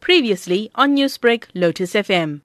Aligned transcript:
Previously 0.00 0.70
on 0.74 0.96
Newsbreak, 0.96 1.44
Lotus 1.54 1.94
FM. 1.94 2.42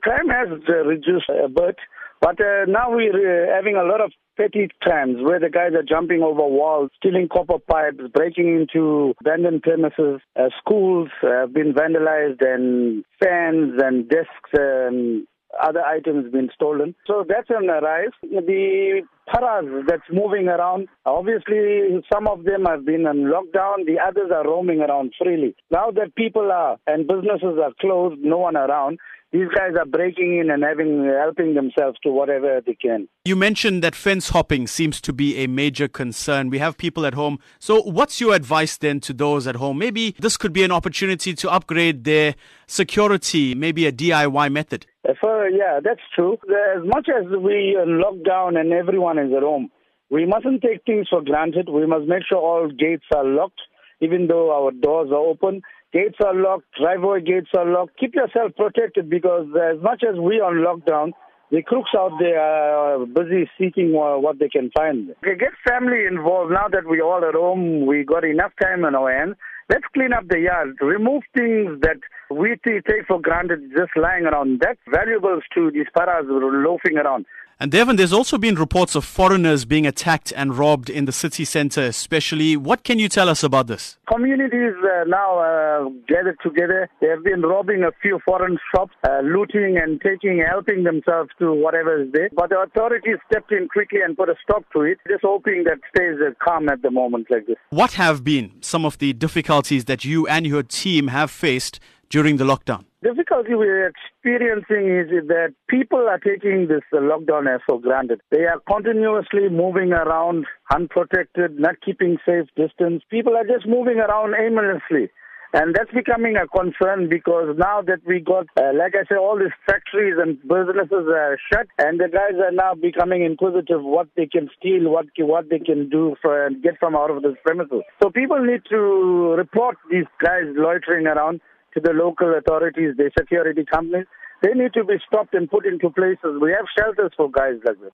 Crime 0.00 0.28
has 0.28 0.48
uh, 0.68 0.72
reduced 0.84 1.28
a 1.28 1.48
bit, 1.48 1.76
but 2.20 2.40
uh, 2.40 2.64
now 2.66 2.90
we're 2.90 3.12
uh, 3.12 3.54
having 3.54 3.76
a 3.76 3.84
lot 3.84 4.00
of 4.00 4.12
petty 4.36 4.68
crimes 4.80 5.16
where 5.20 5.40
the 5.40 5.50
guys 5.50 5.72
are 5.74 5.82
jumping 5.82 6.22
over 6.22 6.46
walls, 6.46 6.90
stealing 6.96 7.28
copper 7.28 7.58
pipes, 7.58 8.02
breaking 8.14 8.48
into 8.48 9.14
abandoned 9.20 9.62
premises. 9.62 10.20
Uh, 10.36 10.48
schools 10.58 11.08
have 11.22 11.52
been 11.52 11.74
vandalized 11.74 12.40
and 12.40 13.04
fans 13.22 13.74
and 13.82 14.08
desks 14.08 14.50
and 14.52 15.26
other 15.60 15.82
items 15.84 16.30
been 16.32 16.50
stolen. 16.54 16.94
So 17.06 17.24
that's 17.28 17.50
on 17.50 17.66
the 17.66 17.80
rise. 17.80 18.12
The 18.22 19.02
paras 19.26 19.84
that's 19.86 20.02
moving 20.12 20.48
around, 20.48 20.88
obviously 21.04 22.02
some 22.12 22.26
of 22.26 22.44
them 22.44 22.64
have 22.66 22.84
been 22.84 23.06
on 23.06 23.24
lockdown, 23.24 23.86
the 23.86 23.98
others 24.04 24.30
are 24.34 24.44
roaming 24.44 24.80
around 24.80 25.12
freely. 25.20 25.54
Now 25.70 25.90
that 25.92 26.14
people 26.14 26.50
are 26.52 26.78
and 26.86 27.06
businesses 27.06 27.58
are 27.62 27.72
closed, 27.80 28.20
no 28.20 28.38
one 28.38 28.56
around, 28.56 28.98
these 29.30 29.48
guys 29.54 29.72
are 29.78 29.84
breaking 29.84 30.38
in 30.38 30.50
and 30.50 30.62
having 30.62 31.04
helping 31.04 31.54
themselves 31.54 31.98
to 32.02 32.10
whatever 32.10 32.62
they 32.64 32.74
can. 32.74 33.08
You 33.26 33.36
mentioned 33.36 33.82
that 33.82 33.94
fence 33.94 34.30
hopping 34.30 34.66
seems 34.66 35.02
to 35.02 35.12
be 35.12 35.36
a 35.36 35.46
major 35.46 35.86
concern. 35.86 36.48
We 36.48 36.58
have 36.58 36.78
people 36.78 37.04
at 37.04 37.12
home. 37.12 37.38
So, 37.58 37.82
what's 37.82 38.22
your 38.22 38.34
advice 38.34 38.78
then 38.78 39.00
to 39.00 39.12
those 39.12 39.46
at 39.46 39.56
home? 39.56 39.78
Maybe 39.78 40.14
this 40.18 40.38
could 40.38 40.54
be 40.54 40.64
an 40.64 40.72
opportunity 40.72 41.34
to 41.34 41.50
upgrade 41.50 42.04
their 42.04 42.36
security, 42.66 43.54
maybe 43.54 43.86
a 43.86 43.92
DIY 43.92 44.50
method. 44.50 44.86
Uh, 45.08 45.14
for, 45.20 45.48
yeah, 45.48 45.80
that's 45.82 46.00
true. 46.14 46.36
As 46.76 46.84
much 46.84 47.08
as 47.08 47.24
we 47.30 47.76
are 47.78 47.86
locked 47.86 48.26
down 48.26 48.56
and 48.56 48.72
everyone 48.72 49.18
is 49.18 49.32
at 49.34 49.42
home, 49.42 49.70
we 50.10 50.26
mustn't 50.26 50.62
take 50.62 50.84
things 50.84 51.06
for 51.08 51.22
granted. 51.22 51.68
We 51.68 51.86
must 51.86 52.06
make 52.06 52.22
sure 52.28 52.38
all 52.38 52.68
gates 52.68 53.04
are 53.14 53.24
locked, 53.24 53.60
even 54.00 54.26
though 54.26 54.52
our 54.52 54.72
doors 54.72 55.10
are 55.10 55.16
open. 55.16 55.62
Gates 55.92 56.16
are 56.24 56.34
locked, 56.34 56.66
driveway 56.78 57.22
gates 57.22 57.48
are 57.56 57.64
locked. 57.64 57.98
Keep 57.98 58.14
yourself 58.14 58.52
protected 58.56 59.08
because 59.08 59.46
as 59.56 59.82
much 59.82 60.02
as 60.06 60.18
we 60.18 60.40
are 60.40 60.50
on 60.50 60.80
lockdown, 60.80 61.12
the 61.50 61.62
crooks 61.62 61.90
out 61.96 62.12
there 62.20 62.38
are 62.38 63.06
busy 63.06 63.48
seeking 63.58 63.92
what 63.92 64.38
they 64.38 64.50
can 64.50 64.70
find. 64.76 65.14
Get 65.22 65.52
family 65.66 66.04
involved 66.06 66.52
now 66.52 66.68
that 66.70 66.82
we're 66.84 67.02
all 67.02 67.24
at 67.26 67.34
home. 67.34 67.86
We 67.86 68.04
got 68.04 68.24
enough 68.24 68.52
time 68.60 68.84
on 68.84 68.94
our 68.94 69.10
hands. 69.10 69.36
Let's 69.70 69.84
clean 69.92 70.12
up 70.12 70.28
the 70.28 70.40
yard. 70.40 70.76
Remove 70.80 71.22
things 71.36 71.80
that 71.82 72.00
we 72.30 72.56
take 72.64 73.06
for 73.06 73.20
granted 73.20 73.70
just 73.76 73.90
lying 73.96 74.24
around. 74.24 74.60
That's 74.60 74.80
valuables 74.90 75.42
to 75.54 75.70
these 75.70 75.86
paras 75.94 76.26
loafing 76.28 76.96
around. 76.96 77.26
And 77.60 77.72
Dhevan, 77.72 77.96
there's 77.96 78.12
also 78.12 78.38
been 78.38 78.54
reports 78.54 78.94
of 78.94 79.04
foreigners 79.04 79.64
being 79.64 79.84
attacked 79.84 80.32
and 80.36 80.56
robbed 80.56 80.88
in 80.88 81.06
the 81.06 81.12
city 81.12 81.44
centre, 81.44 81.82
especially. 81.82 82.56
What 82.56 82.84
can 82.84 83.00
you 83.00 83.08
tell 83.08 83.28
us 83.28 83.42
about 83.42 83.66
this? 83.66 83.98
Communities 84.06 84.74
uh, 84.80 85.02
now 85.08 85.40
uh, 85.40 85.88
gathered 86.06 86.38
together. 86.40 86.88
They 87.00 87.08
have 87.08 87.24
been 87.24 87.42
robbing 87.42 87.82
a 87.82 87.90
few 88.00 88.20
foreign 88.24 88.58
shops, 88.72 88.92
uh, 89.02 89.22
looting 89.24 89.76
and 89.76 90.00
taking, 90.00 90.40
helping 90.48 90.84
themselves 90.84 91.30
to 91.40 91.52
whatever 91.52 92.00
is 92.00 92.12
there. 92.12 92.30
But 92.32 92.50
the 92.50 92.60
authorities 92.60 93.16
stepped 93.28 93.50
in 93.50 93.66
quickly 93.66 94.02
and 94.04 94.16
put 94.16 94.28
a 94.28 94.36
stop 94.40 94.62
to 94.74 94.82
it, 94.82 94.98
just 95.08 95.24
hoping 95.24 95.64
that 95.64 95.78
stays 95.92 96.14
uh, 96.24 96.34
calm 96.40 96.68
at 96.68 96.82
the 96.82 96.92
moment 96.92 97.26
like 97.28 97.48
this. 97.48 97.56
What 97.70 97.94
have 97.94 98.22
been 98.22 98.52
some 98.60 98.84
of 98.84 98.98
the 98.98 99.14
difficulties 99.58 99.86
that 99.86 100.04
you 100.04 100.26
and 100.28 100.46
your 100.46 100.62
team 100.62 101.08
have 101.08 101.30
faced 101.30 101.80
during 102.10 102.36
the 102.36 102.44
lockdown? 102.44 102.84
The 103.02 103.10
difficulty 103.10 103.54
we're 103.54 103.88
experiencing 103.88 104.86
is 104.88 105.28
that 105.28 105.54
people 105.68 106.06
are 106.08 106.18
taking 106.18 106.68
this 106.68 106.82
uh, 106.92 106.98
lockdown 106.98 107.52
as 107.52 107.60
for 107.66 107.80
granted. 107.80 108.20
They 108.30 108.44
are 108.44 108.60
continuously 108.70 109.48
moving 109.50 109.92
around 109.92 110.46
unprotected, 110.72 111.58
not 111.58 111.76
keeping 111.84 112.18
safe 112.26 112.46
distance. 112.56 113.02
People 113.10 113.36
are 113.36 113.44
just 113.44 113.66
moving 113.66 113.98
around 113.98 114.34
aimlessly. 114.34 115.10
And 115.54 115.74
that's 115.74 115.90
becoming 115.92 116.36
a 116.36 116.46
concern 116.46 117.08
because 117.08 117.56
now 117.56 117.80
that 117.80 118.00
we 118.06 118.20
got, 118.20 118.46
uh, 118.60 118.76
like 118.76 118.92
I 118.94 119.08
said, 119.08 119.16
all 119.16 119.38
these 119.38 119.54
factories 119.64 120.16
and 120.20 120.36
businesses 120.42 121.08
are 121.08 121.38
shut, 121.50 121.66
and 121.78 121.98
the 121.98 122.08
guys 122.08 122.36
are 122.36 122.52
now 122.52 122.74
becoming 122.74 123.24
inquisitive 123.24 123.82
what 123.82 124.08
they 124.14 124.26
can 124.26 124.50
steal, 124.58 124.90
what 124.90 125.06
what 125.16 125.48
they 125.48 125.58
can 125.58 125.88
do 125.88 126.16
for 126.20 126.46
and 126.46 126.62
get 126.62 126.78
from 126.78 126.94
out 126.94 127.10
of 127.10 127.22
this 127.22 127.32
premises. 127.42 127.80
So 128.02 128.10
people 128.10 128.44
need 128.44 128.60
to 128.68 129.34
report 129.38 129.76
these 129.90 130.06
guys 130.22 130.44
loitering 130.54 131.06
around 131.06 131.40
to 131.74 131.80
the 131.80 131.92
local 131.92 132.36
authorities, 132.36 132.96
the 132.96 133.10
security 133.18 133.64
companies. 133.64 134.06
They 134.42 134.52
need 134.52 134.74
to 134.74 134.84
be 134.84 134.96
stopped 135.06 135.34
and 135.34 135.50
put 135.50 135.66
into 135.66 135.90
places. 135.90 136.38
We 136.40 136.52
have 136.52 136.66
shelters 136.78 137.12
for 137.16 137.30
guys 137.30 137.54
like 137.64 137.80
this. 137.80 137.92